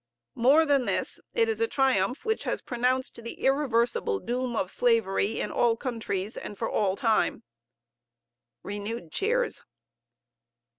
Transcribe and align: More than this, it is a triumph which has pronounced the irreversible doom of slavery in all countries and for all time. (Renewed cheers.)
More 0.33 0.65
than 0.65 0.85
this, 0.85 1.19
it 1.35 1.47
is 1.47 1.61
a 1.61 1.67
triumph 1.67 2.25
which 2.25 2.43
has 2.45 2.59
pronounced 2.63 3.21
the 3.23 3.33
irreversible 3.35 4.17
doom 4.19 4.55
of 4.55 4.71
slavery 4.71 5.39
in 5.39 5.51
all 5.51 5.77
countries 5.77 6.35
and 6.37 6.57
for 6.57 6.67
all 6.67 6.95
time. 6.95 7.43
(Renewed 8.63 9.11
cheers.) 9.11 9.63